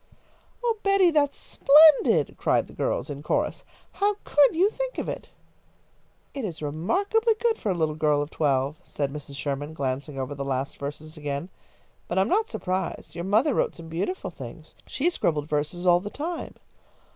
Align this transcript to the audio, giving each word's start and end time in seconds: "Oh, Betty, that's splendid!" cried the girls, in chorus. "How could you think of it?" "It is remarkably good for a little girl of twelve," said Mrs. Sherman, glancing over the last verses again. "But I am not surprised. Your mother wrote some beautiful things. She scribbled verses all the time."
"Oh, 0.63 0.77
Betty, 0.81 1.11
that's 1.11 1.37
splendid!" 1.37 2.35
cried 2.35 2.65
the 2.65 2.73
girls, 2.73 3.11
in 3.11 3.21
chorus. 3.21 3.63
"How 3.91 4.15
could 4.23 4.55
you 4.55 4.67
think 4.67 4.97
of 4.97 5.07
it?" 5.07 5.29
"It 6.33 6.43
is 6.43 6.59
remarkably 6.59 7.35
good 7.39 7.59
for 7.59 7.69
a 7.69 7.75
little 7.75 7.93
girl 7.93 8.19
of 8.19 8.31
twelve," 8.31 8.79
said 8.81 9.13
Mrs. 9.13 9.35
Sherman, 9.35 9.75
glancing 9.75 10.17
over 10.19 10.33
the 10.33 10.43
last 10.43 10.79
verses 10.79 11.17
again. 11.17 11.49
"But 12.07 12.17
I 12.17 12.21
am 12.21 12.29
not 12.29 12.49
surprised. 12.49 13.13
Your 13.13 13.25
mother 13.25 13.53
wrote 13.53 13.75
some 13.75 13.89
beautiful 13.89 14.31
things. 14.31 14.73
She 14.87 15.07
scribbled 15.11 15.47
verses 15.47 15.85
all 15.85 15.99
the 15.99 16.09
time." 16.09 16.55